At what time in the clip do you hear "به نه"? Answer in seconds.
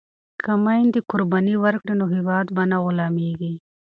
2.55-2.77